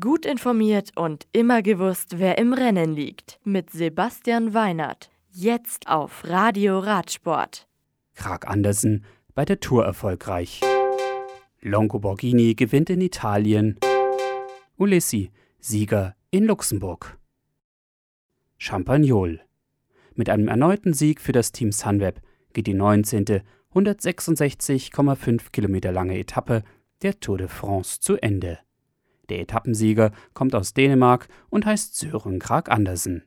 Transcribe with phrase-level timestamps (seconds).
[0.00, 3.38] Gut informiert und immer gewusst, wer im Rennen liegt.
[3.44, 5.10] Mit Sebastian Weinert.
[5.30, 7.68] Jetzt auf Radio Radsport.
[8.14, 10.62] Krag Andersen bei der Tour erfolgreich.
[11.60, 13.78] Longo Borghini gewinnt in Italien.
[14.78, 17.18] Ulissi, Sieger in Luxemburg.
[18.56, 19.42] Champagnol.
[20.14, 22.22] Mit einem erneuten Sieg für das Team Sunweb
[22.54, 23.42] geht die 19.
[23.74, 26.62] 166,5 Kilometer lange Etappe
[27.02, 28.60] der Tour de France zu Ende.
[29.28, 33.24] Der Etappensieger kommt aus Dänemark und heißt Sören Krag Andersen.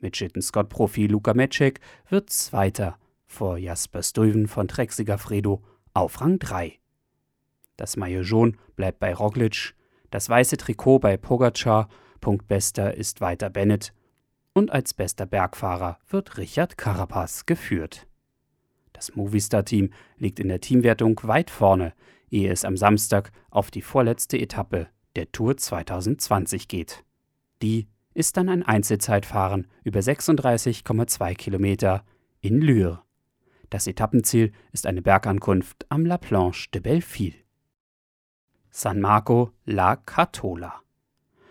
[0.00, 5.62] Mitchelton-Scott-Profi Luka Metschek wird Zweiter vor Jasper Stuyven von Trek Fredo
[5.94, 6.78] auf Rang 3.
[7.76, 9.74] Das Maillot jaune bleibt bei Roglic,
[10.10, 11.88] das weiße Trikot bei Pogacar,
[12.20, 13.92] Punktbester ist weiter Bennett
[14.52, 18.06] und als bester Bergfahrer wird Richard Carapaz geführt.
[18.92, 21.94] Das Movistar-Team liegt in der Teamwertung weit vorne,
[22.30, 27.04] ehe es am Samstag auf die vorletzte Etappe der Tour 2020 geht.
[27.62, 32.04] Die ist dann ein Einzelzeitfahren über 36,2 Kilometer
[32.40, 33.02] in Lure.
[33.70, 37.36] Das Etappenziel ist eine Bergankunft am La Planche de Belleville.
[38.70, 40.80] San Marco La Catola.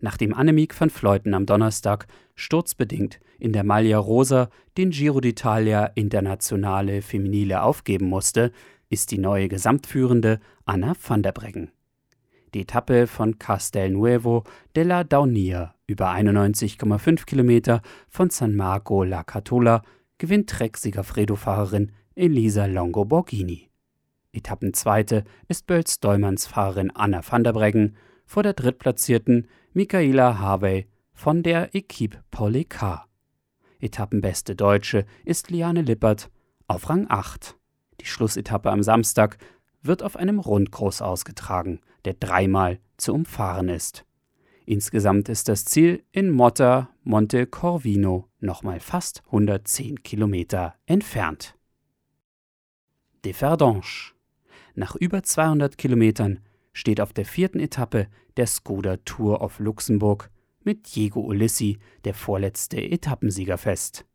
[0.00, 7.02] Nachdem Annemiek van Fleuten am Donnerstag sturzbedingt in der Maglia Rosa den Giro d'Italia Internationale
[7.02, 8.52] Feminile aufgeben musste,
[8.88, 11.70] ist die neue Gesamtführende Anna van der Breggen.
[12.54, 14.44] Die Etappe von Castelnuovo
[14.76, 19.82] della Daunia über 91,5 Kilometer von San Marco la Catola
[20.18, 23.70] gewinnt Trek-Sieger-Fredo-Fahrerin Elisa Longo Borghini.
[24.32, 31.42] Etappenzweite ist Bölz Dollmanns Fahrerin Anna van der Breggen vor der drittplatzierten Michaela Harvey von
[31.42, 33.08] der Equipe Policar.
[33.80, 36.30] Etappenbeste Deutsche ist Liane Lippert
[36.66, 37.56] auf Rang 8.
[38.00, 39.38] Die Schlussetappe am Samstag
[39.82, 44.04] wird auf einem Rundkurs ausgetragen, der dreimal zu umfahren ist.
[44.64, 51.56] Insgesamt ist das Ziel in Motta Monte Corvino nochmal fast 110 Kilometer entfernt.
[53.24, 54.12] De Verdange.
[54.74, 56.40] Nach über 200 Kilometern
[56.72, 60.30] steht auf der vierten Etappe der Skoda Tour of Luxemburg
[60.64, 64.06] mit Diego Ulissi der vorletzte Etappensieger fest.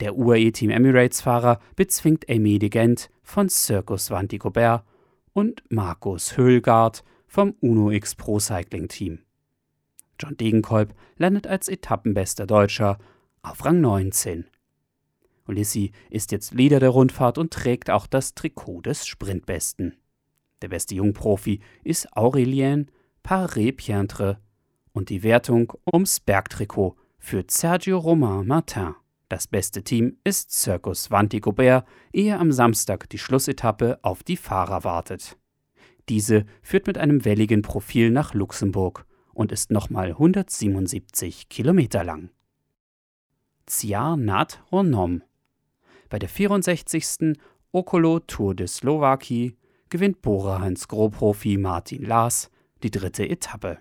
[0.00, 4.84] Der UAE Team Emirates-Fahrer bezwingt Amy de Gent von Circus Vantigobert
[5.32, 9.20] und Markus Höhlgard vom Uno X Pro Cycling Team.
[10.18, 12.98] John Degenkolb landet als Etappenbester Deutscher
[13.42, 14.46] auf Rang 19.
[15.46, 19.96] Ulissi ist jetzt Leader der Rundfahrt und trägt auch das Trikot des Sprintbesten.
[20.62, 22.90] Der beste Jungprofi ist Aurelien
[23.24, 24.38] Paré-Pientre
[24.92, 28.94] und die Wertung ums Bergtrikot führt Sergio Romain Martin.
[29.30, 35.38] Das beste Team ist Circus Vantigobert, ehe am Samstag die Schlussetappe auf die Fahrer wartet.
[36.08, 42.30] Diese führt mit einem welligen Profil nach Luxemburg und ist nochmal 177 Kilometer lang.
[43.66, 45.22] Ciar Nad Ronom.
[46.08, 47.38] Bei der 64.
[47.70, 49.54] Okolo Tour de Slowakei
[49.90, 52.50] gewinnt Bora Hans Gros-Profi Martin Lars
[52.82, 53.78] die dritte Etappe.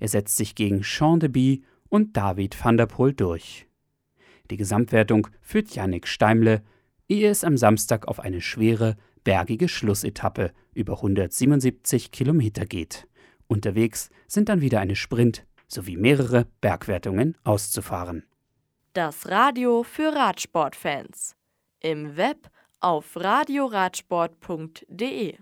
[0.00, 3.66] Er setzt sich gegen Jean de Bie und David van der Poel durch.
[4.50, 6.62] Die Gesamtwertung führt Yannick Steimle,
[7.08, 13.06] ehe es am Samstag auf eine schwere, bergige Schlussetappe über 177 Kilometer geht.
[13.46, 18.24] Unterwegs sind dann wieder eine Sprint sowie mehrere Bergwertungen auszufahren.
[18.92, 21.34] Das Radio für Radsportfans.
[21.80, 22.50] Im Web
[22.80, 25.38] auf radioradsport.de